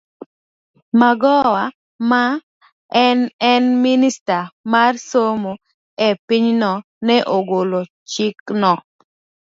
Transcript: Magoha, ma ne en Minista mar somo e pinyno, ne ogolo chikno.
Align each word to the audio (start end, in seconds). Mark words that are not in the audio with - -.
Magoha, 0.99 1.65
ma 2.09 2.23
ne 3.17 3.31
en 3.51 3.65
Minista 3.83 4.39
mar 4.71 4.93
somo 5.09 5.51
e 6.07 6.07
pinyno, 6.27 6.71
ne 7.05 7.15
ogolo 7.37 7.81
chikno. 8.11 8.73